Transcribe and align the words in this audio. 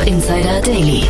Startup 0.00 0.06
Insider 0.06 0.60
Daily. 0.62 1.02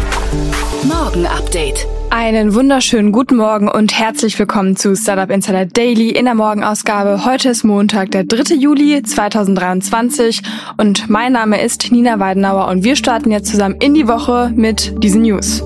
Morgen 0.83 1.27
Update. 1.27 1.87
Einen 2.11 2.55
wunderschönen 2.55 3.12
guten 3.12 3.37
Morgen 3.37 3.69
und 3.69 3.97
herzlich 3.97 4.37
willkommen 4.39 4.75
zu 4.75 4.97
Startup 4.97 5.31
Insider 5.31 5.65
Daily 5.65 6.11
in 6.11 6.25
der 6.25 6.35
Morgenausgabe. 6.35 7.25
Heute 7.25 7.51
ist 7.51 7.62
Montag, 7.62 8.11
der 8.11 8.25
3. 8.25 8.55
Juli 8.55 9.03
2023 9.03 10.43
und 10.77 11.09
mein 11.09 11.33
Name 11.33 11.62
ist 11.62 11.93
Nina 11.93 12.19
Weidenauer 12.19 12.67
und 12.69 12.83
wir 12.83 12.97
starten 12.97 13.31
jetzt 13.31 13.51
zusammen 13.51 13.77
in 13.81 13.95
die 13.95 14.09
Woche 14.09 14.53
mit 14.55 14.93
diesen 15.03 15.23
News. 15.23 15.62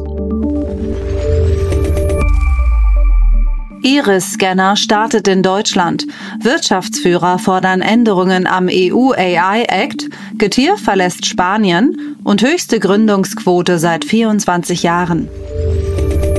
Iris-Scanner 3.84 4.77
startet 4.77 5.29
in 5.29 5.43
Deutschland. 5.43 6.06
Wirtschaftsführer 6.41 7.38
fordern 7.38 7.83
Änderungen 7.83 8.47
am 8.47 8.69
EU-AI-Act. 8.70 10.09
Getier 10.38 10.79
verlässt 10.79 11.27
Spanien 11.27 12.16
und 12.24 12.43
höchste 12.43 12.80
Gründungsquote 12.80 13.79
seit 13.79 14.07
24 14.07 14.83
Jahren. 14.83 15.29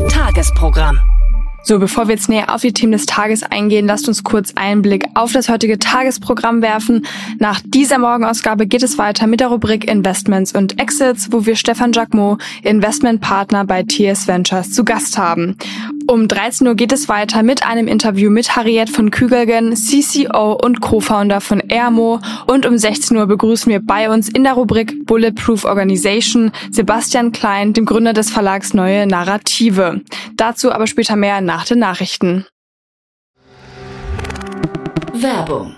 Tagesprogramm. 0.09 0.99
So, 1.67 1.79
bevor 1.79 2.07
wir 2.07 2.13
jetzt 2.13 2.29
näher 2.29 2.53
auf 2.53 2.61
die 2.61 2.73
Themen 2.73 2.91
des 2.91 3.07
Tages 3.07 3.41
eingehen, 3.41 3.87
lasst 3.87 4.07
uns 4.07 4.23
kurz 4.23 4.53
einen 4.53 4.83
Blick 4.83 5.05
auf 5.15 5.31
das 5.31 5.49
heutige 5.49 5.79
Tagesprogramm 5.79 6.61
werfen. 6.61 7.07
Nach 7.39 7.59
dieser 7.65 7.97
Morgenausgabe 7.97 8.67
geht 8.67 8.83
es 8.83 8.99
weiter 8.99 9.25
mit 9.25 9.39
der 9.39 9.47
Rubrik 9.47 9.89
Investments 9.89 10.53
und 10.53 10.79
Exits, 10.79 11.29
wo 11.31 11.47
wir 11.47 11.55
Stefan 11.55 11.91
Jacquemot, 11.91 12.39
Investmentpartner 12.61 13.65
bei 13.65 13.81
TS 13.81 14.27
Ventures, 14.27 14.73
zu 14.73 14.85
Gast 14.85 15.17
haben. 15.17 15.57
Um 16.07 16.27
13 16.27 16.67
Uhr 16.67 16.75
geht 16.75 16.91
es 16.91 17.09
weiter 17.09 17.41
mit 17.41 17.65
einem 17.65 17.87
Interview 17.87 18.29
mit 18.29 18.55
Harriet 18.55 18.91
von 18.91 19.09
Kügelgen, 19.09 19.73
CCO 19.75 20.53
und 20.53 20.81
Co-Founder 20.81 21.41
von 21.41 21.61
Airmo. 21.61 22.19
Und 22.45 22.67
um 22.67 22.77
16 22.77 23.17
Uhr 23.17 23.25
begrüßen 23.25 23.71
wir 23.71 23.79
bei 23.79 24.11
uns 24.11 24.29
in 24.29 24.43
der 24.43 24.53
Rubrik 24.53 25.07
Bulletproof 25.07 25.65
Organization 25.65 26.51
Sebastian 26.69 27.31
Klein, 27.31 27.73
dem 27.73 27.85
Gründer 27.85 28.13
des 28.13 28.29
Verlags 28.29 28.75
Neue 28.75 29.07
Narrative. 29.07 30.01
Dazu 30.35 30.71
aber 30.71 30.85
später 30.85 31.15
mehr 31.15 31.41
nach 31.41 31.54
den 31.63 31.79
Nachrichten. 31.79 32.45
Werbung. 35.13 35.77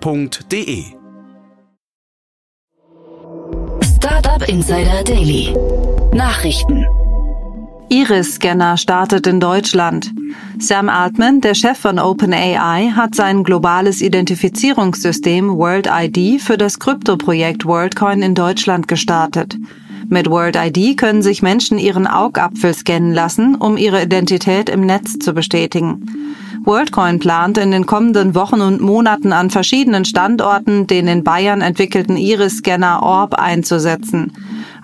www.startup.de. 0.00 0.84
Startup 3.82 4.48
Insider 4.48 5.04
Daily. 5.04 5.54
Nachrichten. 6.12 6.86
Iris-Scanner 7.88 8.76
startet 8.78 9.26
in 9.26 9.38
Deutschland. 9.38 10.10
Sam 10.58 10.88
Altman, 10.88 11.40
der 11.40 11.54
Chef 11.54 11.78
von 11.78 11.98
OpenAI, 11.98 12.92
hat 12.94 13.14
sein 13.14 13.44
globales 13.44 14.00
Identifizierungssystem 14.00 15.56
World 15.56 15.88
ID 15.90 16.40
für 16.40 16.56
das 16.56 16.78
Kryptoprojekt 16.78 17.66
WorldCoin 17.66 18.22
in 18.22 18.34
Deutschland 18.34 18.88
gestartet. 18.88 19.58
Mit 20.08 20.28
World 20.28 20.56
ID 20.56 20.96
können 20.96 21.22
sich 21.22 21.42
Menschen 21.42 21.78
ihren 21.78 22.06
Augapfel 22.06 22.74
scannen 22.74 23.12
lassen, 23.12 23.56
um 23.56 23.76
ihre 23.76 24.02
Identität 24.02 24.68
im 24.68 24.86
Netz 24.86 25.18
zu 25.18 25.32
bestätigen. 25.34 26.32
WorldCoin 26.64 27.18
plant 27.18 27.58
in 27.58 27.72
den 27.72 27.86
kommenden 27.86 28.36
Wochen 28.36 28.60
und 28.60 28.80
Monaten 28.80 29.32
an 29.32 29.50
verschiedenen 29.50 30.04
Standorten 30.04 30.86
den 30.86 31.08
in 31.08 31.24
Bayern 31.24 31.60
entwickelten 31.60 32.16
Iris-Scanner 32.16 33.02
Orb 33.02 33.34
einzusetzen. 33.34 34.32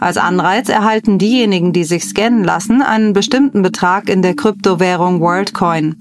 Als 0.00 0.16
Anreiz 0.16 0.68
erhalten 0.68 1.18
diejenigen, 1.18 1.72
die 1.72 1.84
sich 1.84 2.04
scannen 2.04 2.42
lassen, 2.42 2.82
einen 2.82 3.12
bestimmten 3.12 3.62
Betrag 3.62 4.08
in 4.08 4.22
der 4.22 4.34
Kryptowährung 4.34 5.20
WorldCoin. 5.20 5.96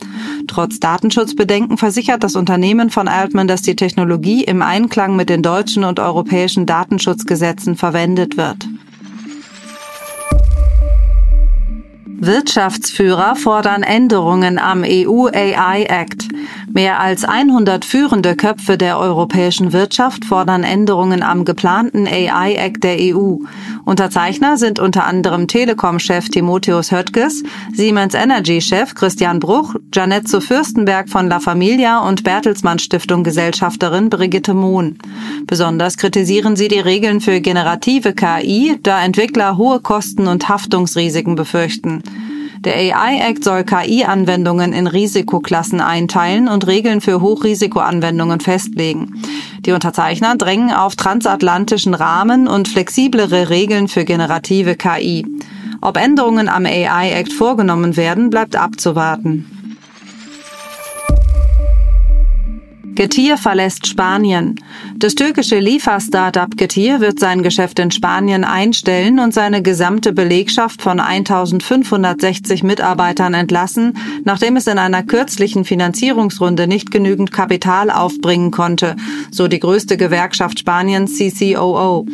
Trotz 0.47 0.79
Datenschutzbedenken 0.79 1.77
versichert 1.77 2.23
das 2.23 2.35
Unternehmen 2.35 2.89
von 2.89 3.07
Altman, 3.07 3.47
dass 3.47 3.61
die 3.61 3.75
Technologie 3.75 4.43
im 4.43 4.61
Einklang 4.61 5.15
mit 5.15 5.29
den 5.29 5.43
deutschen 5.43 5.83
und 5.83 5.99
europäischen 5.99 6.65
Datenschutzgesetzen 6.65 7.75
verwendet 7.75 8.37
wird. 8.37 8.67
Wirtschaftsführer 12.19 13.35
fordern 13.35 13.83
Änderungen 13.83 14.57
am 14.57 14.83
EU 14.83 15.27
AI 15.27 15.83
Act. 15.83 16.27
Mehr 16.71 16.99
als 16.99 17.23
100 17.23 17.85
führende 17.85 18.35
Köpfe 18.35 18.77
der 18.77 18.99
europäischen 18.99 19.71
Wirtschaft 19.71 20.25
fordern 20.25 20.63
Änderungen 20.63 21.21
am 21.21 21.45
geplanten 21.45 22.07
AI 22.07 22.55
Act 22.55 22.83
der 22.83 22.97
EU. 22.99 23.37
Unterzeichner 23.87 24.57
sind 24.57 24.79
unter 24.79 25.05
anderem 25.05 25.47
Telekom-Chef 25.47 26.27
Timotheus 26.27 26.91
Höttges, 26.91 27.43
Siemens 27.73 28.15
Energy-Chef 28.15 28.93
Christian 28.95 29.39
Bruch, 29.39 29.75
Janetzo 29.93 30.41
Fürstenberg 30.41 31.07
von 31.07 31.29
La 31.29 31.39
Familia 31.39 31.99
und 31.99 32.25
Bertelsmann 32.25 32.79
Stiftung 32.79 33.23
Gesellschafterin 33.23 34.09
Brigitte 34.09 34.53
Mohn. 34.53 34.97
Besonders 35.45 35.95
kritisieren 35.95 36.57
sie 36.57 36.67
die 36.67 36.81
Regeln 36.81 37.21
für 37.21 37.39
generative 37.39 38.13
KI, 38.13 38.77
da 38.83 39.01
Entwickler 39.01 39.55
hohe 39.55 39.79
Kosten 39.79 40.27
und 40.27 40.49
Haftungsrisiken 40.49 41.35
befürchten. 41.35 42.03
Der 42.61 42.75
AI-Act 42.75 43.43
soll 43.43 43.63
KI-Anwendungen 43.63 44.73
in 44.73 44.87
Risikoklassen 44.87 45.79
einteilen 45.79 46.47
und 46.47 46.65
Regeln 46.67 47.01
für 47.01 47.21
Hochrisikoanwendungen 47.21 48.39
festlegen. 48.39 49.21
Die 49.65 49.71
Unterzeichner 49.71 50.35
drängen 50.35 50.71
auf 50.71 50.95
transatlantischen 50.95 51.93
Rahmen 51.93 52.47
und 52.47 52.67
flexiblere 52.67 53.49
Regeln 53.49 53.87
für 53.87 54.05
generative 54.05 54.75
KI. 54.75 55.25
Ob 55.81 55.97
Änderungen 55.97 56.49
am 56.49 56.65
AI-Act 56.65 57.31
vorgenommen 57.33 57.95
werden, 57.95 58.29
bleibt 58.29 58.55
abzuwarten. 58.55 59.45
Getir 62.97 63.37
verlässt 63.37 63.85
Spanien. 63.85 64.55
Das 64.99 65.13
türkische 65.13 65.59
Liefer-Startup 65.59 66.57
Getir 66.57 67.01
wird 67.01 67.19
sein 67.19 67.43
Geschäft 67.43 67.77
in 67.77 67.91
Spanien 67.91 68.43
einstellen 68.43 69.19
und 69.19 69.31
seine 69.31 69.61
gesamte 69.61 70.11
Belegschaft 70.11 70.81
von 70.81 70.99
1560 70.99 72.63
Mitarbeitern 72.63 73.35
entlassen, 73.35 73.95
nachdem 74.23 74.55
es 74.55 74.65
in 74.65 74.79
einer 74.79 75.03
kürzlichen 75.03 75.65
Finanzierungsrunde 75.65 76.65
nicht 76.65 76.89
genügend 76.89 77.31
Kapital 77.31 77.91
aufbringen 77.91 78.49
konnte, 78.49 78.95
so 79.29 79.47
die 79.47 79.59
größte 79.59 79.97
Gewerkschaft 79.97 80.57
Spaniens 80.57 81.15
CCOO. 81.15 82.07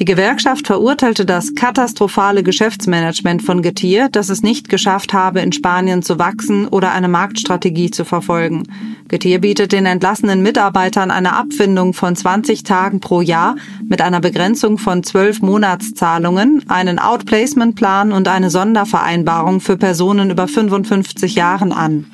Die 0.00 0.04
Gewerkschaft 0.04 0.66
verurteilte 0.66 1.24
das 1.24 1.54
katastrophale 1.54 2.42
Geschäftsmanagement 2.42 3.42
von 3.42 3.62
Getir, 3.62 4.08
das 4.08 4.28
es 4.28 4.42
nicht 4.42 4.68
geschafft 4.68 5.12
habe, 5.12 5.38
in 5.38 5.52
Spanien 5.52 6.02
zu 6.02 6.18
wachsen 6.18 6.66
oder 6.66 6.90
eine 6.90 7.06
Marktstrategie 7.06 7.92
zu 7.92 8.04
verfolgen. 8.04 8.64
Getir 9.06 9.38
bietet 9.38 9.70
den 9.70 9.86
entlassenen 9.86 10.42
Mitarbeitern 10.42 11.12
eine 11.12 11.34
Abfindung 11.34 11.92
von 11.92 12.16
20 12.24 12.62
Tagen 12.62 13.00
pro 13.00 13.20
Jahr 13.20 13.56
mit 13.86 14.00
einer 14.00 14.20
Begrenzung 14.20 14.78
von 14.78 15.02
12 15.02 15.42
Monatszahlungen, 15.42 16.62
einen 16.68 16.98
Outplacement-Plan 16.98 18.12
und 18.12 18.28
eine 18.28 18.48
Sondervereinbarung 18.48 19.60
für 19.60 19.76
Personen 19.76 20.30
über 20.30 20.48
55 20.48 21.34
Jahren 21.34 21.72
an. 21.72 22.06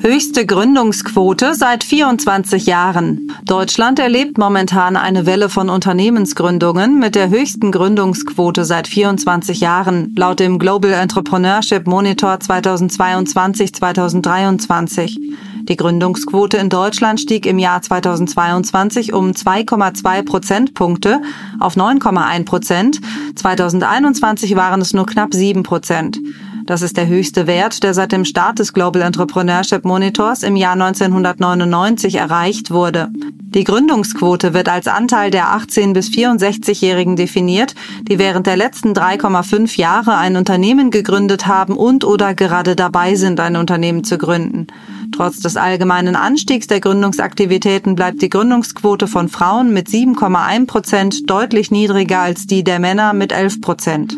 Höchste 0.00 0.46
Gründungsquote 0.46 1.54
seit 1.54 1.84
24 1.84 2.66
Jahren. 2.66 3.30
Deutschland 3.46 4.00
erlebt 4.00 4.36
momentan 4.36 4.96
eine 4.96 5.26
Welle 5.26 5.48
von 5.48 5.70
Unternehmensgründungen 5.70 6.98
mit 6.98 7.14
der 7.14 7.30
höchsten 7.30 7.70
Gründungsquote 7.70 8.64
seit 8.64 8.88
24 8.88 9.60
Jahren, 9.60 10.12
laut 10.18 10.40
dem 10.40 10.58
Global 10.58 10.92
Entrepreneurship 10.92 11.86
Monitor 11.86 12.34
2022-2023. 12.34 15.20
Die 15.68 15.76
Gründungsquote 15.76 16.58
in 16.58 16.68
Deutschland 16.68 17.20
stieg 17.20 17.46
im 17.46 17.58
Jahr 17.58 17.80
2022 17.80 19.14
um 19.14 19.30
2,2 19.30 20.22
Prozentpunkte 20.22 21.22
auf 21.58 21.74
9,1 21.74 22.44
Prozent. 22.44 23.00
2021 23.34 24.56
waren 24.56 24.82
es 24.82 24.92
nur 24.92 25.06
knapp 25.06 25.32
7 25.32 25.62
Prozent. 25.62 26.20
Das 26.66 26.80
ist 26.80 26.96
der 26.96 27.06
höchste 27.06 27.46
Wert, 27.46 27.82
der 27.82 27.92
seit 27.92 28.12
dem 28.12 28.24
Start 28.24 28.58
des 28.58 28.72
Global 28.72 29.02
Entrepreneurship 29.02 29.84
Monitors 29.84 30.42
im 30.42 30.56
Jahr 30.56 30.72
1999 30.72 32.14
erreicht 32.14 32.70
wurde. 32.70 33.08
Die 33.54 33.64
Gründungsquote 33.64 34.54
wird 34.54 34.70
als 34.70 34.88
Anteil 34.88 35.30
der 35.30 35.52
18 35.52 35.92
bis 35.92 36.08
64-Jährigen 36.08 37.16
definiert, 37.16 37.74
die 38.02 38.18
während 38.18 38.46
der 38.46 38.56
letzten 38.56 38.94
3,5 38.94 39.78
Jahre 39.78 40.16
ein 40.16 40.36
Unternehmen 40.36 40.90
gegründet 40.90 41.46
haben 41.46 41.76
und 41.76 42.02
oder 42.02 42.34
gerade 42.34 42.76
dabei 42.76 43.14
sind, 43.14 43.40
ein 43.40 43.56
Unternehmen 43.56 44.02
zu 44.02 44.16
gründen. 44.16 44.66
Trotz 45.12 45.40
des 45.40 45.58
allgemeinen 45.58 46.16
Anstiegs 46.16 46.66
der 46.66 46.80
Gründungsaktivitäten 46.80 47.94
bleibt 47.94 48.22
die 48.22 48.30
Gründungsquote 48.30 49.06
von 49.06 49.28
Frauen 49.28 49.74
mit 49.74 49.88
7,1 49.88 50.66
Prozent 50.66 51.30
deutlich 51.30 51.70
niedriger 51.70 52.20
als 52.20 52.46
die 52.46 52.64
der 52.64 52.80
Männer 52.80 53.12
mit 53.12 53.32
11 53.32 53.60
Prozent. 53.60 54.16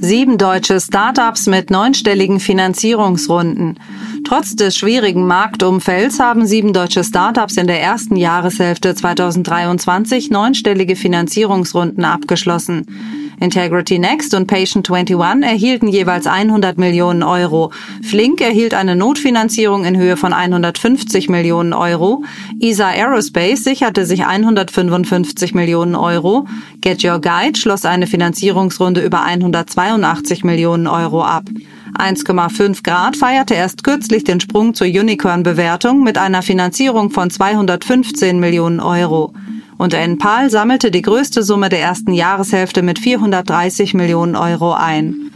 Sieben 0.00 0.38
deutsche 0.38 0.80
Startups 0.80 1.46
mit 1.46 1.70
neunstelligen 1.70 2.40
Finanzierungsrunden. 2.40 3.78
Trotz 4.22 4.54
des 4.54 4.76
schwierigen 4.76 5.26
Marktumfelds 5.26 6.20
haben 6.20 6.46
sieben 6.46 6.72
deutsche 6.72 7.02
Startups 7.02 7.56
in 7.56 7.66
der 7.66 7.80
ersten 7.80 8.16
Jahreshälfte 8.16 8.94
2023 8.94 10.30
neunstellige 10.30 10.94
Finanzierungsrunden 10.94 12.04
abgeschlossen. 12.04 12.86
Integrity 13.40 13.98
Next 13.98 14.34
und 14.34 14.46
Patient 14.46 14.88
21 14.90 15.42
erhielten 15.42 15.88
jeweils 15.88 16.26
100 16.26 16.78
Millionen 16.78 17.22
Euro. 17.22 17.72
Flink 18.02 18.40
erhielt 18.40 18.74
eine 18.74 18.96
Notfinanzierung 18.96 19.84
in 19.84 19.96
Höhe 19.96 20.16
von 20.16 20.32
150 20.32 21.28
Millionen 21.28 21.72
Euro. 21.72 22.24
ESA 22.60 22.88
Aerospace 22.88 23.64
sicherte 23.64 24.06
sich 24.06 24.24
155 24.24 25.54
Millionen 25.54 25.96
Euro. 25.96 26.46
Get 26.80 27.04
Your 27.04 27.20
Guide 27.20 27.58
schloss 27.58 27.84
eine 27.84 28.06
Finanzierungsrunde 28.06 29.00
über 29.00 29.24
182 29.24 30.44
Millionen 30.44 30.86
Euro 30.86 31.22
ab. 31.22 31.44
1,5 31.98 32.82
Grad 32.82 33.16
feierte 33.16 33.54
erst 33.54 33.84
kürzlich 33.84 34.24
den 34.24 34.40
Sprung 34.40 34.74
zur 34.74 34.86
Unicorn-Bewertung 34.86 36.02
mit 36.02 36.18
einer 36.18 36.42
Finanzierung 36.42 37.10
von 37.10 37.30
215 37.30 38.40
Millionen 38.40 38.80
Euro. 38.80 39.32
Und 39.78 39.94
NPAL 39.94 40.50
sammelte 40.50 40.90
die 40.90 41.02
größte 41.02 41.42
Summe 41.42 41.68
der 41.68 41.80
ersten 41.80 42.12
Jahreshälfte 42.12 42.82
mit 42.82 42.98
430 42.98 43.94
Millionen 43.94 44.36
Euro 44.36 44.72
ein. 44.72 45.30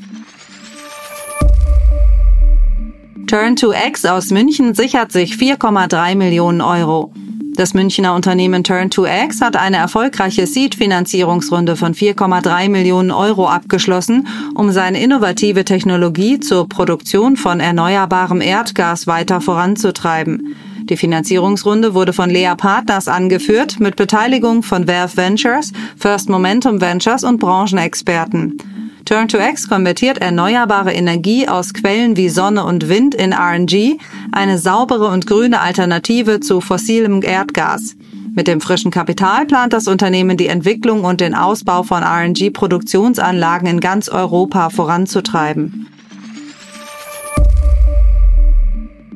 Turn2X 3.26 4.08
aus 4.08 4.30
München 4.30 4.74
sichert 4.74 5.12
sich 5.12 5.34
4,3 5.34 6.16
Millionen 6.16 6.60
Euro. 6.60 7.12
Das 7.58 7.74
Münchner 7.74 8.14
Unternehmen 8.14 8.62
Turn2X 8.62 9.40
hat 9.40 9.56
eine 9.56 9.78
erfolgreiche 9.78 10.46
Seed-Finanzierungsrunde 10.46 11.74
von 11.74 11.92
4,3 11.92 12.68
Millionen 12.68 13.10
Euro 13.10 13.48
abgeschlossen, 13.48 14.28
um 14.54 14.70
seine 14.70 15.02
innovative 15.02 15.64
Technologie 15.64 16.38
zur 16.38 16.68
Produktion 16.68 17.36
von 17.36 17.58
erneuerbarem 17.58 18.40
Erdgas 18.40 19.08
weiter 19.08 19.40
voranzutreiben. 19.40 20.54
Die 20.84 20.96
Finanzierungsrunde 20.96 21.94
wurde 21.94 22.12
von 22.12 22.30
Lea 22.30 22.54
Partners 22.56 23.08
angeführt, 23.08 23.80
mit 23.80 23.96
Beteiligung 23.96 24.62
von 24.62 24.86
Verve 24.86 25.16
Ventures, 25.16 25.72
First 25.96 26.28
Momentum 26.28 26.80
Ventures 26.80 27.24
und 27.24 27.40
Branchenexperten. 27.40 28.77
Turn2X 29.08 29.70
konvertiert 29.70 30.18
erneuerbare 30.18 30.92
Energie 30.92 31.48
aus 31.48 31.72
Quellen 31.72 32.18
wie 32.18 32.28
Sonne 32.28 32.66
und 32.66 32.90
Wind 32.90 33.14
in 33.14 33.32
RNG, 33.32 33.96
eine 34.32 34.58
saubere 34.58 35.08
und 35.08 35.26
grüne 35.26 35.60
Alternative 35.60 36.40
zu 36.40 36.60
fossilem 36.60 37.22
Erdgas. 37.22 37.96
Mit 38.34 38.48
dem 38.48 38.60
frischen 38.60 38.90
Kapital 38.90 39.46
plant 39.46 39.72
das 39.72 39.88
Unternehmen 39.88 40.36
die 40.36 40.48
Entwicklung 40.48 41.04
und 41.04 41.22
den 41.22 41.34
Ausbau 41.34 41.84
von 41.84 42.02
RNG-Produktionsanlagen 42.02 43.66
in 43.66 43.80
ganz 43.80 44.10
Europa 44.10 44.68
voranzutreiben. 44.68 45.86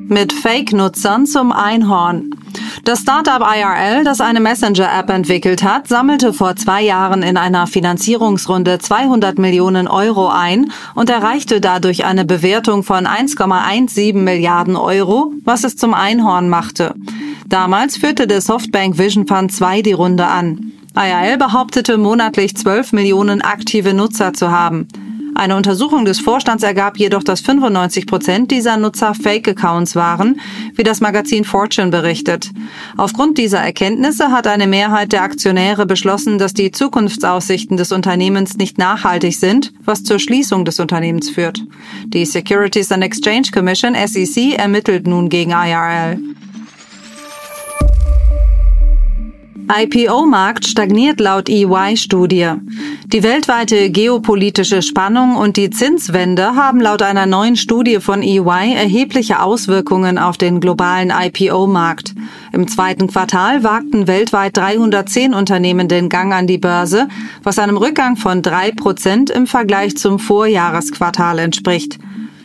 Mit 0.07 0.33
Fake-Nutzern 0.33 1.27
zum 1.27 1.51
Einhorn. 1.51 2.32
Das 2.85 2.99
Startup 2.99 3.39
IRL, 3.39 4.03
das 4.03 4.19
eine 4.19 4.41
Messenger-App 4.41 5.09
entwickelt 5.09 5.63
hat, 5.63 5.87
sammelte 5.87 6.33
vor 6.33 6.57
zwei 6.57 6.81
Jahren 6.81 7.23
in 7.23 7.37
einer 7.37 7.65
Finanzierungsrunde 7.65 8.77
200 8.77 9.39
Millionen 9.39 9.87
Euro 9.87 10.27
ein 10.27 10.69
und 10.93 11.09
erreichte 11.09 11.61
dadurch 11.61 12.03
eine 12.03 12.25
Bewertung 12.25 12.83
von 12.83 13.07
1,17 13.07 14.15
Milliarden 14.15 14.75
Euro, 14.75 15.31
was 15.45 15.63
es 15.63 15.77
zum 15.77 15.93
Einhorn 15.93 16.49
machte. 16.49 16.93
Damals 17.47 17.95
führte 17.95 18.27
der 18.27 18.41
Softbank 18.41 18.97
Vision 18.97 19.27
Fund 19.27 19.53
2 19.53 19.81
die 19.81 19.93
Runde 19.93 20.25
an. 20.25 20.73
IRL 20.93 21.37
behauptete 21.37 21.97
monatlich 21.97 22.57
12 22.57 22.91
Millionen 22.91 23.41
aktive 23.41 23.93
Nutzer 23.93 24.33
zu 24.33 24.51
haben. 24.51 24.89
Eine 25.35 25.55
Untersuchung 25.55 26.05
des 26.05 26.19
Vorstands 26.19 26.63
ergab 26.63 26.97
jedoch, 26.97 27.23
dass 27.23 27.41
95 27.41 28.05
Prozent 28.05 28.51
dieser 28.51 28.77
Nutzer 28.77 29.13
Fake-Accounts 29.15 29.95
waren, 29.95 30.39
wie 30.75 30.83
das 30.83 31.01
Magazin 31.01 31.43
Fortune 31.43 31.89
berichtet. 31.89 32.51
Aufgrund 32.97 33.37
dieser 33.37 33.59
Erkenntnisse 33.59 34.31
hat 34.31 34.47
eine 34.47 34.67
Mehrheit 34.67 35.11
der 35.11 35.23
Aktionäre 35.23 35.85
beschlossen, 35.85 36.37
dass 36.37 36.53
die 36.53 36.71
Zukunftsaussichten 36.71 37.77
des 37.77 37.91
Unternehmens 37.91 38.57
nicht 38.57 38.77
nachhaltig 38.77 39.35
sind, 39.35 39.73
was 39.83 40.03
zur 40.03 40.19
Schließung 40.19 40.65
des 40.65 40.79
Unternehmens 40.79 41.29
führt. 41.29 41.61
Die 42.07 42.25
Securities 42.25 42.91
and 42.91 43.03
Exchange 43.03 43.49
Commission 43.51 43.95
SEC 43.95 44.57
ermittelt 44.57 45.07
nun 45.07 45.29
gegen 45.29 45.51
IRL. 45.51 46.19
IPO-Markt 49.69 50.65
stagniert 50.65 51.19
laut 51.19 51.47
EY-Studie. 51.47 52.51
Die 53.05 53.23
weltweite 53.23 53.89
geopolitische 53.89 54.81
Spannung 54.81 55.35
und 55.35 55.55
die 55.55 55.69
Zinswende 55.69 56.55
haben 56.55 56.81
laut 56.81 57.01
einer 57.01 57.25
neuen 57.25 57.55
Studie 57.55 57.99
von 57.99 58.21
EY 58.21 58.73
erhebliche 58.73 59.41
Auswirkungen 59.41 60.17
auf 60.17 60.37
den 60.37 60.59
globalen 60.59 61.11
IPO-Markt. 61.11 62.13
Im 62.51 62.67
zweiten 62.67 63.07
Quartal 63.07 63.63
wagten 63.63 64.07
weltweit 64.07 64.57
310 64.57 65.33
Unternehmen 65.33 65.87
den 65.87 66.09
Gang 66.09 66.33
an 66.33 66.47
die 66.47 66.57
Börse, 66.57 67.07
was 67.43 67.57
einem 67.57 67.77
Rückgang 67.77 68.17
von 68.17 68.41
drei 68.41 68.71
Prozent 68.71 69.29
im 69.29 69.47
Vergleich 69.47 69.95
zum 69.95 70.19
Vorjahresquartal 70.19 71.39
entspricht. 71.39 71.99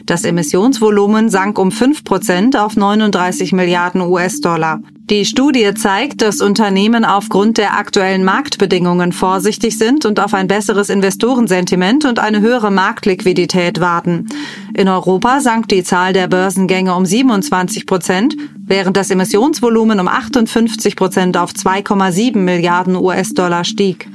Das 0.08 0.24
Emissionsvolumen 0.24 1.28
sank 1.28 1.58
um 1.58 1.70
5 1.70 2.02
Prozent 2.02 2.56
auf 2.56 2.78
39 2.78 3.52
Milliarden 3.52 4.00
US-Dollar. 4.00 4.80
Die 5.10 5.26
Studie 5.26 5.74
zeigt, 5.74 6.22
dass 6.22 6.40
Unternehmen 6.40 7.04
aufgrund 7.04 7.58
der 7.58 7.76
aktuellen 7.76 8.24
Marktbedingungen 8.24 9.12
vorsichtig 9.12 9.76
sind 9.76 10.06
und 10.06 10.18
auf 10.18 10.32
ein 10.32 10.48
besseres 10.48 10.88
Investorensentiment 10.88 12.06
und 12.06 12.20
eine 12.20 12.40
höhere 12.40 12.70
Marktliquidität 12.70 13.80
warten. 13.80 14.28
In 14.72 14.88
Europa 14.88 15.40
sank 15.40 15.68
die 15.68 15.84
Zahl 15.84 16.14
der 16.14 16.28
Börsengänge 16.28 16.94
um 16.94 17.04
27 17.04 17.84
Prozent, 17.84 18.34
während 18.64 18.96
das 18.96 19.10
Emissionsvolumen 19.10 20.00
um 20.00 20.08
58 20.08 20.96
Prozent 20.96 21.36
auf 21.36 21.52
2,7 21.52 22.38
Milliarden 22.38 22.96
US-Dollar 22.96 23.64
stieg. 23.64 24.08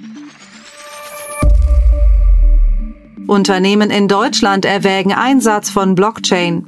Unternehmen 3.28 3.90
in 3.90 4.08
Deutschland 4.08 4.66
erwägen 4.66 5.14
Einsatz 5.14 5.70
von 5.70 5.96
Blockchain. 5.96 6.66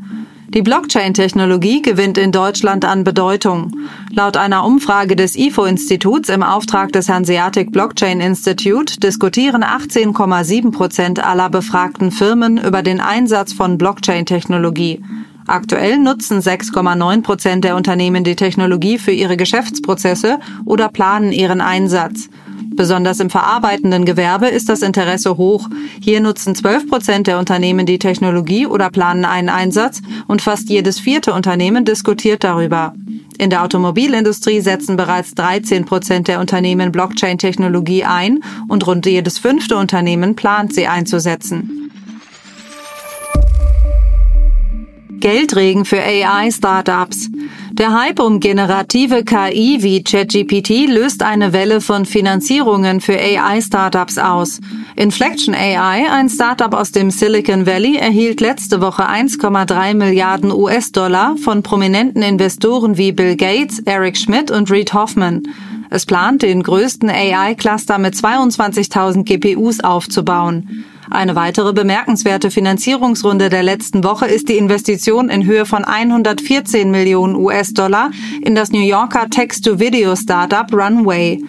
Die 0.47 0.61
Blockchain-Technologie 0.61 1.81
gewinnt 1.81 2.17
in 2.17 2.31
Deutschland 2.31 2.85
an 2.85 3.03
Bedeutung. 3.03 3.71
Laut 4.11 4.37
einer 4.37 4.63
Umfrage 4.63 5.17
des 5.17 5.35
IFO-Instituts 5.35 6.29
im 6.29 6.43
Auftrag 6.43 6.93
des 6.93 7.09
Hanseatic 7.09 7.71
Blockchain 7.71 8.21
Institute 8.21 8.99
diskutieren 8.99 9.63
18,7 9.63 10.71
Prozent 10.71 11.21
aller 11.21 11.49
befragten 11.49 12.11
Firmen 12.11 12.57
über 12.57 12.83
den 12.83 13.01
Einsatz 13.01 13.51
von 13.51 13.77
Blockchain-Technologie. 13.77 15.03
Aktuell 15.47 15.97
nutzen 15.97 16.39
6,9 16.39 17.21
Prozent 17.21 17.65
der 17.65 17.75
Unternehmen 17.75 18.23
die 18.23 18.35
Technologie 18.35 18.97
für 18.97 19.11
ihre 19.11 19.37
Geschäftsprozesse 19.37 20.39
oder 20.63 20.89
planen 20.89 21.31
ihren 21.31 21.59
Einsatz. 21.59 22.29
Besonders 22.75 23.19
im 23.19 23.29
verarbeitenden 23.29 24.05
Gewerbe 24.05 24.47
ist 24.47 24.67
das 24.67 24.81
Interesse 24.81 25.37
hoch. 25.37 25.69
Hier 26.01 26.19
nutzen 26.19 26.55
12 26.55 26.89
Prozent 26.89 27.27
der 27.27 27.39
Unternehmen 27.39 27.85
die 27.85 27.99
Technologie 27.99 28.65
oder 28.67 28.89
planen 28.89 29.23
einen 29.25 29.49
Einsatz 29.49 30.01
und 30.27 30.41
fast 30.41 30.69
jedes 30.69 30.99
vierte 30.99 31.33
Unternehmen 31.33 31.85
diskutiert 31.85 32.43
darüber. 32.43 32.93
In 33.37 33.49
der 33.49 33.63
Automobilindustrie 33.63 34.61
setzen 34.61 34.97
bereits 34.97 35.35
13 35.35 35.85
Prozent 35.85 36.27
der 36.27 36.39
Unternehmen 36.39 36.91
Blockchain-Technologie 36.91 38.03
ein 38.03 38.39
und 38.67 38.85
rund 38.87 39.05
jedes 39.05 39.39
fünfte 39.39 39.77
Unternehmen 39.77 40.35
plant 40.35 40.73
sie 40.73 40.87
einzusetzen. 40.87 41.91
Geldregen 45.19 45.85
für 45.85 46.01
AI-Startups. 46.01 47.29
Der 47.77 47.91
Hype 47.91 48.21
um 48.21 48.39
generative 48.39 49.25
KI 49.25 49.79
wie 49.81 50.01
ChatGPT 50.01 50.87
löst 50.87 51.21
eine 51.21 51.51
Welle 51.51 51.81
von 51.81 52.05
Finanzierungen 52.05 53.01
für 53.01 53.19
AI-Startups 53.19 54.17
aus. 54.17 54.61
Inflection 54.95 55.53
AI, 55.53 56.09
ein 56.09 56.29
Startup 56.29 56.73
aus 56.73 56.93
dem 56.93 57.11
Silicon 57.11 57.65
Valley, 57.65 57.97
erhielt 57.97 58.39
letzte 58.39 58.79
Woche 58.79 59.05
1,3 59.05 59.93
Milliarden 59.93 60.53
US-Dollar 60.53 61.35
von 61.35 61.63
prominenten 61.63 62.21
Investoren 62.21 62.97
wie 62.97 63.11
Bill 63.11 63.35
Gates, 63.35 63.79
Eric 63.79 64.15
Schmidt 64.15 64.51
und 64.51 64.71
Reid 64.71 64.93
Hoffman. 64.93 65.43
Es 65.89 66.05
plant, 66.05 66.43
den 66.43 66.63
größten 66.63 67.09
AI-Cluster 67.09 67.97
mit 67.97 68.13
22.000 68.13 69.23
GPUs 69.25 69.81
aufzubauen. 69.81 70.85
Eine 71.09 71.35
weitere 71.35 71.71
bemerkenswerte 71.73 72.49
Finanzierungsrunde 72.49 73.49
der 73.49 73.63
letzten 73.63 74.03
Woche 74.03 74.25
ist 74.25 74.49
die 74.49 74.57
Investition 74.57 75.29
in 75.29 75.45
Höhe 75.45 75.65
von 75.65 75.85
114 75.85 76.89
Millionen 76.89 77.35
US-Dollar 77.35 78.11
in 78.41 78.55
das 78.55 78.71
New 78.71 78.81
Yorker 78.81 79.29
Text-to-Video-Startup 79.29 80.71
Runway. 80.73 81.43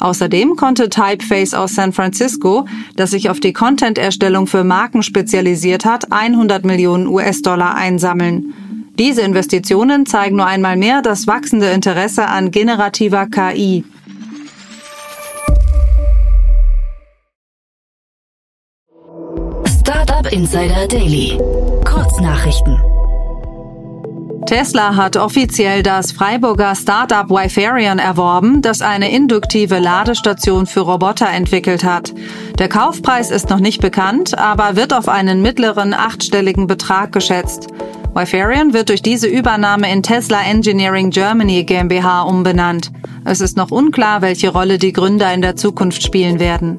Außerdem 0.00 0.56
konnte 0.56 0.90
Typeface 0.90 1.54
aus 1.54 1.74
San 1.74 1.92
Francisco, 1.92 2.66
das 2.96 3.10
sich 3.10 3.30
auf 3.30 3.40
die 3.40 3.52
Content-Erstellung 3.52 4.46
für 4.46 4.62
Marken 4.62 5.02
spezialisiert 5.02 5.84
hat, 5.84 6.12
100 6.12 6.64
Millionen 6.64 7.06
US-Dollar 7.06 7.74
einsammeln. 7.74 8.54
Diese 8.98 9.22
Investitionen 9.22 10.06
zeigen 10.06 10.36
nur 10.36 10.46
einmal 10.46 10.76
mehr 10.76 11.02
das 11.02 11.26
wachsende 11.26 11.70
Interesse 11.70 12.26
an 12.26 12.50
generativer 12.50 13.26
KI. 13.26 13.84
Insider 20.30 20.86
Daily. 20.86 21.38
Kurznachrichten. 21.86 22.78
Tesla 24.44 24.94
hat 24.94 25.16
offiziell 25.16 25.82
das 25.82 26.12
Freiburger 26.12 26.74
Startup 26.74 27.30
Wifarion 27.30 27.98
erworben, 27.98 28.60
das 28.60 28.82
eine 28.82 29.10
induktive 29.10 29.78
Ladestation 29.78 30.66
für 30.66 30.80
Roboter 30.80 31.28
entwickelt 31.30 31.82
hat. 31.82 32.12
Der 32.58 32.68
Kaufpreis 32.68 33.30
ist 33.30 33.48
noch 33.48 33.60
nicht 33.60 33.80
bekannt, 33.80 34.36
aber 34.36 34.76
wird 34.76 34.92
auf 34.92 35.08
einen 35.08 35.40
mittleren 35.40 35.94
achtstelligen 35.94 36.66
Betrag 36.66 37.12
geschätzt. 37.12 37.68
Wifarion 38.14 38.74
wird 38.74 38.90
durch 38.90 39.02
diese 39.02 39.28
Übernahme 39.28 39.90
in 39.90 40.02
Tesla 40.02 40.42
Engineering 40.42 41.10
Germany 41.10 41.64
GmbH 41.64 42.22
umbenannt. 42.22 42.92
Es 43.24 43.40
ist 43.40 43.56
noch 43.56 43.70
unklar, 43.70 44.20
welche 44.20 44.50
Rolle 44.50 44.78
die 44.78 44.92
Gründer 44.92 45.32
in 45.32 45.40
der 45.40 45.56
Zukunft 45.56 46.02
spielen 46.02 46.38
werden. 46.38 46.76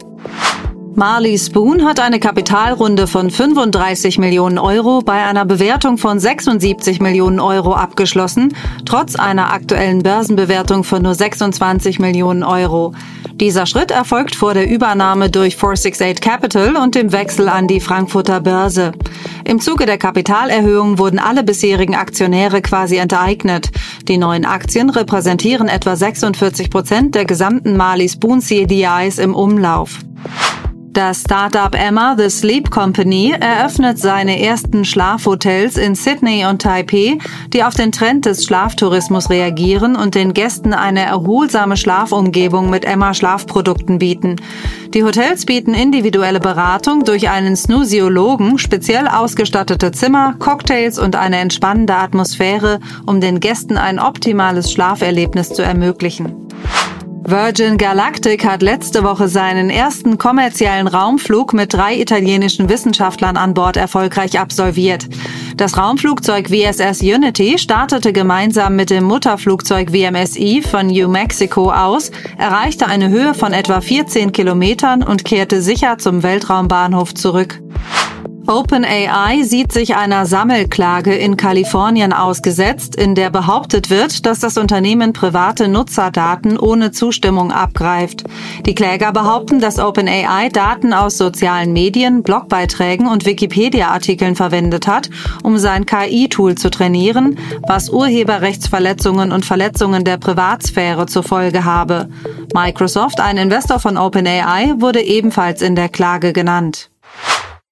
Marley 1.00 1.40
Spoon 1.40 1.86
hat 1.86 2.02
eine 2.02 2.20
Kapitalrunde 2.20 3.08
von 3.08 3.30
35 3.30 4.18
Millionen 4.18 4.58
Euro 4.58 5.00
bei 5.00 5.24
einer 5.24 5.46
Bewertung 5.46 5.98
von 5.98 6.20
76 6.20 7.00
Millionen 7.00 7.40
Euro 7.40 7.74
abgeschlossen, 7.74 8.54
trotz 8.84 9.16
einer 9.16 9.54
aktuellen 9.54 10.04
Börsenbewertung 10.04 10.84
von 10.84 11.02
nur 11.02 11.16
26 11.16 12.00
Millionen 12.00 12.44
Euro. 12.44 12.94
Dieser 13.36 13.66
Schritt 13.66 13.92
erfolgt 13.92 14.36
vor 14.36 14.54
der 14.54 14.70
Übernahme 14.70 15.30
durch 15.30 15.56
468 15.56 16.20
Capital 16.20 16.76
und 16.76 16.96
dem 16.96 17.14
Wechsel 17.14 17.48
an 17.48 17.70
die 17.70 17.80
Frankfurter 17.80 18.42
Börse. 18.42 18.92
Im 19.46 19.62
Zuge 19.62 19.86
der 19.86 19.98
Kapitalerhöhung 19.98 20.98
wurden 20.98 21.20
alle 21.20 21.46
bisherigen 21.46 21.96
Aktionäre 21.96 22.62
quasi 22.62 22.98
enteignet. 22.98 23.72
Die 24.10 24.18
neuen 24.18 24.44
Aktien 24.44 24.90
repräsentieren 24.90 25.70
etwa 25.70 25.96
46 25.96 26.70
Prozent 26.70 27.16
der 27.16 27.24
gesamten 27.24 27.78
Marley 27.78 28.10
Spoon 28.10 28.42
CDIs 28.42 29.18
im 29.18 29.34
Umlauf. 29.34 30.00
Das 30.94 31.22
Startup 31.22 31.76
Emma 31.76 32.16
The 32.18 32.32
Sleep 32.32 32.72
Company 32.72 33.36
eröffnet 33.40 34.00
seine 34.00 34.42
ersten 34.42 34.84
Schlafhotels 34.84 35.78
in 35.78 35.94
Sydney 35.94 36.46
und 36.46 36.64
Taipei, 36.64 37.20
die 37.54 37.64
auf 37.64 37.76
den 37.76 37.92
Trend 37.92 38.26
des 38.26 38.44
Schlaftourismus 38.46 39.30
reagieren 39.30 39.96
und 39.96 40.16
den 40.16 40.34
Gästen 40.34 40.74
eine 40.74 41.02
erholsame 41.02 41.78
Schlafumgebung 41.78 42.72
mit 42.72 42.86
Emma 42.86 43.14
Schlafprodukten 43.14 44.00
bieten. 44.00 44.38
Die 44.96 45.04
Hotels 45.04 45.46
bieten 45.46 45.76
individuelle 45.76 46.40
Beratung 46.40 47.06
durch 47.06 47.30
einen 47.30 47.56
Snusiologen, 47.56 48.58
speziell 48.58 49.08
ausgestattete 49.08 49.92
Zimmer, 49.92 50.34
Cocktails 50.40 50.98
und 50.98 51.16
eine 51.16 51.38
entspannende 51.38 51.96
Atmosphäre, 51.96 52.80
um 53.06 53.22
den 53.22 53.40
Gästen 53.40 53.78
ein 53.78 54.00
optimales 54.00 54.72
Schlaferlebnis 54.72 55.50
zu 55.50 55.62
ermöglichen. 55.62 56.48
Virgin 57.30 57.78
Galactic 57.78 58.44
hat 58.44 58.64
letzte 58.64 59.04
Woche 59.04 59.28
seinen 59.28 59.70
ersten 59.70 60.18
kommerziellen 60.18 60.88
Raumflug 60.88 61.54
mit 61.54 61.72
drei 61.72 61.96
italienischen 62.00 62.70
Wissenschaftlern 62.70 63.38
an 63.38 63.54
Bord 63.54 63.78
erfolgreich 63.78 64.40
absolviert. 64.40 65.08
Das 65.56 65.78
Raumflugzeug 65.78 66.48
VSS 66.50 67.04
Unity 67.04 67.60
startete 67.60 68.14
gemeinsam 68.14 68.76
mit 68.76 68.90
dem 68.90 69.04
Mutterflugzeug 69.04 69.92
VMSI 69.92 70.64
von 70.64 70.88
New 70.88 71.08
Mexico 71.08 71.72
aus, 71.72 72.10
erreichte 72.40 72.88
eine 72.88 73.10
Höhe 73.10 73.36
von 73.36 73.54
etwa 73.54 73.80
14 73.80 74.32
Kilometern 74.32 75.04
und 75.04 75.24
kehrte 75.24 75.62
sicher 75.62 76.00
zum 76.00 76.24
Weltraumbahnhof 76.24 77.14
zurück. 77.14 77.62
OpenAI 78.50 79.44
sieht 79.44 79.72
sich 79.72 79.96
einer 79.96 80.26
Sammelklage 80.26 81.14
in 81.14 81.38
Kalifornien 81.38 82.14
ausgesetzt, 82.14 82.96
in 82.96 83.14
der 83.14 83.30
behauptet 83.30 83.92
wird, 83.92 84.26
dass 84.26 84.40
das 84.40 84.58
Unternehmen 84.58 85.14
private 85.14 85.68
Nutzerdaten 85.68 86.58
ohne 86.58 86.90
Zustimmung 86.90 87.52
abgreift. 87.52 88.24
Die 88.66 88.74
Kläger 88.74 89.12
behaupten, 89.12 89.60
dass 89.60 89.78
OpenAI 89.78 90.50
Daten 90.50 90.94
aus 90.94 91.20
sozialen 91.20 91.74
Medien, 91.74 92.24
Blogbeiträgen 92.24 93.06
und 93.08 93.28
Wikipedia-Artikeln 93.28 94.36
verwendet 94.36 94.88
hat, 94.88 95.12
um 95.44 95.60
sein 95.60 95.86
KI-Tool 95.86 96.56
zu 96.56 96.72
trainieren, 96.72 97.38
was 97.68 97.92
Urheberrechtsverletzungen 97.92 99.32
und 99.32 99.46
Verletzungen 99.46 100.04
der 100.04 100.18
Privatsphäre 100.18 101.06
zur 101.06 101.22
Folge 101.22 101.66
habe. 101.66 102.10
Microsoft, 102.56 103.20
ein 103.20 103.38
Investor 103.38 103.78
von 103.78 103.96
OpenAI, 103.96 104.74
wurde 104.80 105.04
ebenfalls 105.04 105.62
in 105.62 105.76
der 105.76 105.90
Klage 105.90 106.34
genannt. 106.34 106.90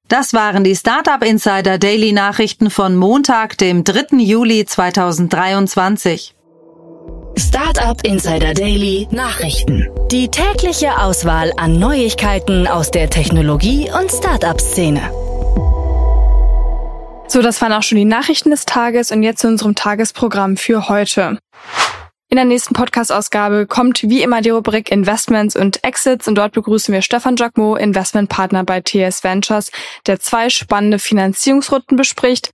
Das 0.07 0.31
waren 0.31 0.63
die 0.63 0.73
Startup 0.73 1.21
Insider 1.21 1.77
Daily 1.77 2.13
Nachrichten 2.13 2.69
von 2.69 2.95
Montag, 2.95 3.57
dem 3.57 3.83
3. 3.83 4.15
Juli 4.19 4.65
2023. 4.65 6.33
Startup 7.37 8.01
Insider 8.05 8.53
Daily 8.53 9.09
Nachrichten. 9.11 9.89
Die 10.09 10.29
tägliche 10.29 10.97
Auswahl 10.97 11.51
an 11.57 11.77
Neuigkeiten 11.77 12.67
aus 12.67 12.89
der 12.89 13.09
Technologie- 13.09 13.91
und 13.91 14.09
Startup-Szene. 14.09 15.11
So, 17.27 17.41
das 17.41 17.61
waren 17.61 17.73
auch 17.73 17.83
schon 17.83 17.97
die 17.97 18.05
Nachrichten 18.05 18.51
des 18.51 18.65
Tages 18.65 19.11
und 19.11 19.23
jetzt 19.23 19.41
zu 19.41 19.49
unserem 19.49 19.75
Tagesprogramm 19.75 20.55
für 20.55 20.87
heute. 20.87 21.37
In 22.29 22.35
der 22.35 22.43
nächsten 22.43 22.73
Podcast-Ausgabe 22.73 23.67
kommt 23.67 24.03
wie 24.03 24.21
immer 24.21 24.41
die 24.41 24.49
Rubrik 24.49 24.91
Investments 24.91 25.55
und 25.55 25.81
Exits 25.85 26.27
und 26.27 26.35
dort 26.35 26.51
begrüßen 26.51 26.93
wir 26.93 27.01
Stefan 27.01 27.37
Jacquemot, 27.37 27.79
Investmentpartner 27.79 28.65
bei 28.65 28.81
TS 28.81 29.23
Ventures, 29.23 29.71
der 30.07 30.19
zwei 30.19 30.49
spannende 30.49 30.99
Finanzierungsrunden 30.99 31.95
bespricht. 31.95 32.51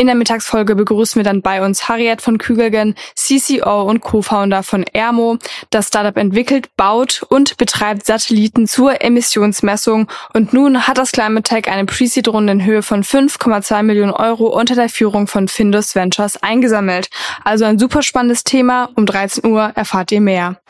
In 0.00 0.06
der 0.06 0.16
Mittagsfolge 0.16 0.76
begrüßen 0.76 1.16
wir 1.16 1.24
dann 1.24 1.42
bei 1.42 1.62
uns 1.62 1.86
Harriet 1.86 2.22
von 2.22 2.38
Kügelgen, 2.38 2.94
CCO 3.16 3.82
und 3.82 4.00
Co-Founder 4.00 4.62
von 4.62 4.82
Ermo. 4.82 5.36
Das 5.68 5.88
Startup 5.88 6.16
entwickelt, 6.16 6.74
baut 6.78 7.22
und 7.28 7.58
betreibt 7.58 8.06
Satelliten 8.06 8.66
zur 8.66 9.02
Emissionsmessung. 9.02 10.08
Und 10.32 10.54
nun 10.54 10.86
hat 10.86 10.96
das 10.96 11.12
Climate 11.12 11.42
Tech 11.42 11.70
eine 11.70 11.84
Pre-Seed-Runde 11.84 12.50
in 12.50 12.64
Höhe 12.64 12.82
von 12.82 13.04
5,2 13.04 13.82
Millionen 13.82 14.12
Euro 14.12 14.46
unter 14.46 14.74
der 14.74 14.88
Führung 14.88 15.26
von 15.26 15.48
Findus 15.48 15.94
Ventures 15.94 16.42
eingesammelt. 16.42 17.10
Also 17.44 17.66
ein 17.66 17.78
super 17.78 18.00
spannendes 18.02 18.42
Thema. 18.42 18.88
Um 18.94 19.04
13 19.04 19.44
Uhr 19.44 19.70
erfahrt 19.74 20.12
ihr 20.12 20.22
mehr. 20.22 20.62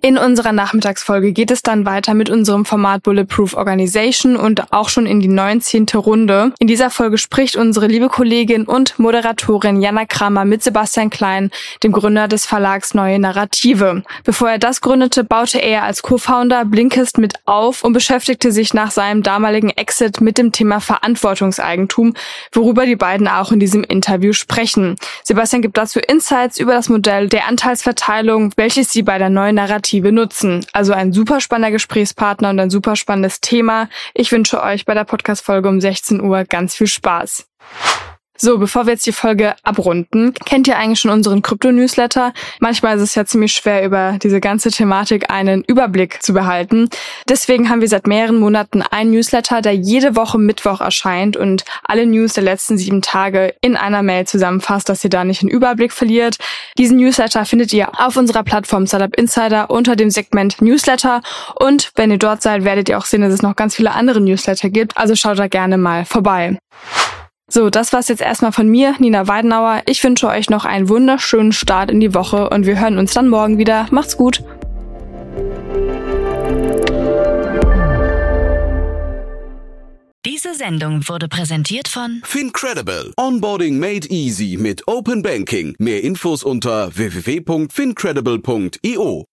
In 0.00 0.16
unserer 0.16 0.52
Nachmittagsfolge 0.52 1.32
geht 1.32 1.50
es 1.50 1.62
dann 1.62 1.84
weiter 1.84 2.14
mit 2.14 2.30
unserem 2.30 2.64
Format 2.64 3.02
Bulletproof 3.02 3.54
Organization 3.54 4.36
und 4.36 4.72
auch 4.72 4.90
schon 4.90 5.06
in 5.06 5.18
die 5.18 5.26
19. 5.26 5.86
Runde. 5.96 6.52
In 6.60 6.68
dieser 6.68 6.90
Folge 6.90 7.18
spricht 7.18 7.56
unsere 7.56 7.88
liebe 7.88 8.08
Kollegin 8.08 8.64
und 8.64 8.96
Moderatorin 9.00 9.82
Jana 9.82 10.04
Kramer 10.04 10.44
mit 10.44 10.62
Sebastian 10.62 11.10
Klein, 11.10 11.50
dem 11.82 11.90
Gründer 11.90 12.28
des 12.28 12.46
Verlags 12.46 12.94
Neue 12.94 13.18
Narrative. 13.18 14.04
Bevor 14.22 14.50
er 14.50 14.58
das 14.58 14.82
gründete, 14.82 15.24
baute 15.24 15.58
er 15.58 15.82
als 15.82 16.02
Co-Founder 16.02 16.64
Blinkist 16.64 17.18
mit 17.18 17.34
auf 17.46 17.82
und 17.82 17.92
beschäftigte 17.92 18.52
sich 18.52 18.74
nach 18.74 18.92
seinem 18.92 19.24
damaligen 19.24 19.70
Exit 19.70 20.20
mit 20.20 20.38
dem 20.38 20.52
Thema 20.52 20.78
Verantwortungseigentum, 20.78 22.14
worüber 22.52 22.86
die 22.86 22.94
beiden 22.94 23.26
auch 23.26 23.50
in 23.50 23.58
diesem 23.58 23.82
Interview 23.82 24.32
sprechen. 24.32 24.94
Sebastian 25.24 25.62
gibt 25.62 25.76
dazu 25.76 25.98
Insights 25.98 26.60
über 26.60 26.74
das 26.74 26.88
Modell 26.88 27.28
der 27.28 27.48
Anteilsverteilung, 27.48 28.52
welches 28.54 28.92
sie 28.92 29.02
bei 29.02 29.18
der 29.18 29.28
Neuen 29.28 29.56
Narrative 29.56 29.87
Narrative 29.88 30.12
nutzen. 30.12 30.66
Also 30.72 30.92
ein 30.92 31.12
super 31.12 31.40
spannender 31.40 31.70
Gesprächspartner 31.70 32.50
und 32.50 32.60
ein 32.60 32.70
super 32.70 32.96
spannendes 32.96 33.40
Thema. 33.40 33.88
Ich 34.14 34.30
wünsche 34.32 34.62
euch 34.62 34.84
bei 34.84 34.94
der 34.94 35.04
Podcast-Folge 35.04 35.68
um 35.68 35.80
16 35.80 36.20
Uhr 36.20 36.44
ganz 36.44 36.74
viel 36.74 36.86
Spaß. 36.86 37.46
So, 38.40 38.58
bevor 38.58 38.86
wir 38.86 38.92
jetzt 38.92 39.04
die 39.04 39.12
Folge 39.12 39.56
abrunden, 39.64 40.32
kennt 40.32 40.68
ihr 40.68 40.78
eigentlich 40.78 41.00
schon 41.00 41.10
unseren 41.10 41.42
Krypto-Newsletter? 41.42 42.32
Manchmal 42.60 42.96
ist 42.96 43.02
es 43.02 43.16
ja 43.16 43.24
ziemlich 43.24 43.52
schwer, 43.52 43.84
über 43.84 44.16
diese 44.22 44.38
ganze 44.38 44.70
Thematik 44.70 45.28
einen 45.28 45.64
Überblick 45.64 46.22
zu 46.22 46.32
behalten. 46.32 46.88
Deswegen 47.28 47.68
haben 47.68 47.80
wir 47.80 47.88
seit 47.88 48.06
mehreren 48.06 48.38
Monaten 48.38 48.82
einen 48.82 49.10
Newsletter, 49.10 49.60
der 49.60 49.74
jede 49.74 50.14
Woche 50.14 50.38
Mittwoch 50.38 50.80
erscheint 50.80 51.36
und 51.36 51.64
alle 51.82 52.06
News 52.06 52.34
der 52.34 52.44
letzten 52.44 52.78
sieben 52.78 53.02
Tage 53.02 53.56
in 53.60 53.76
einer 53.76 54.04
Mail 54.04 54.24
zusammenfasst, 54.24 54.88
dass 54.88 55.02
ihr 55.02 55.10
da 55.10 55.24
nicht 55.24 55.42
den 55.42 55.48
Überblick 55.48 55.92
verliert. 55.92 56.36
Diesen 56.78 56.98
Newsletter 56.98 57.44
findet 57.44 57.72
ihr 57.72 57.88
auf 57.98 58.16
unserer 58.16 58.44
Plattform 58.44 58.86
Startup 58.86 59.16
Insider 59.16 59.68
unter 59.68 59.96
dem 59.96 60.10
Segment 60.10 60.62
Newsletter 60.62 61.22
und 61.56 61.90
wenn 61.96 62.12
ihr 62.12 62.18
dort 62.18 62.42
seid, 62.42 62.62
werdet 62.62 62.88
ihr 62.88 62.98
auch 62.98 63.04
sehen, 63.04 63.22
dass 63.22 63.32
es 63.32 63.42
noch 63.42 63.56
ganz 63.56 63.74
viele 63.74 63.90
andere 63.90 64.20
Newsletter 64.20 64.70
gibt. 64.70 64.96
Also 64.96 65.16
schaut 65.16 65.40
da 65.40 65.48
gerne 65.48 65.76
mal 65.76 66.04
vorbei. 66.04 66.56
So, 67.50 67.70
das 67.70 67.94
war's 67.94 68.08
jetzt 68.08 68.20
erstmal 68.20 68.52
von 68.52 68.68
mir, 68.68 68.94
Nina 68.98 69.26
Weidenauer. 69.26 69.80
Ich 69.86 70.04
wünsche 70.04 70.28
euch 70.28 70.50
noch 70.50 70.66
einen 70.66 70.90
wunderschönen 70.90 71.52
Start 71.52 71.90
in 71.90 71.98
die 71.98 72.12
Woche 72.12 72.50
und 72.50 72.66
wir 72.66 72.78
hören 72.78 72.98
uns 72.98 73.14
dann 73.14 73.28
morgen 73.28 73.56
wieder. 73.56 73.86
Macht's 73.90 74.18
gut. 74.18 74.44
Diese 80.26 80.52
Sendung 80.54 81.08
wurde 81.08 81.28
präsentiert 81.28 81.88
von 81.88 82.20
Fincredible. 82.22 83.14
Onboarding 83.16 83.78
made 83.78 84.06
easy 84.08 84.58
mit 84.60 84.86
Open 84.86 85.22
Banking. 85.22 85.74
Mehr 85.78 86.04
Infos 86.04 86.44
unter 86.44 86.94
www.fincredible.io. 86.94 89.24